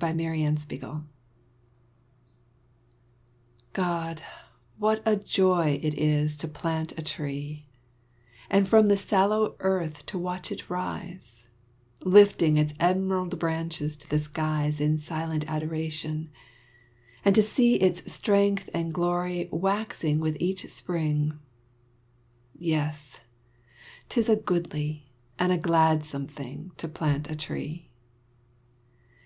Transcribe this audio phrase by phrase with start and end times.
[0.00, 1.02] GO PLANT A TREE
[3.74, 4.22] God,
[4.78, 7.66] what a joy it is to plant a tree,
[8.48, 11.44] And from the sallow earth to watch it rise,
[12.02, 16.30] Lifting its emerald branches to the skies In silent adoration;
[17.22, 21.38] and to see Its strength and glory waxing with each spring.
[22.58, 23.20] Yes,
[24.08, 27.90] 'tis a goodly, and a gladsome thing To plant a tree.